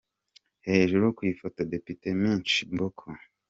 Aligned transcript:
Hejuru 0.67 1.05
ku 1.17 1.21
ifoto: 1.31 1.59
Depite 1.71 2.07
Mishi 2.19 2.61
Mboko. 2.73 3.05